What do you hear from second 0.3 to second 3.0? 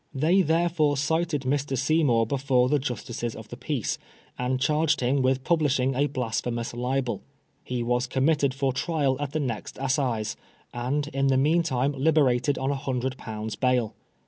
therefore cited Mr. Seymour before Qie